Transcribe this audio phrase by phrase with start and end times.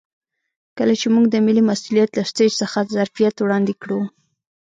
[0.77, 3.99] کله چې موږ د ملي مسوولیت له سټیج څخه ظرفیت وړاندې کړو.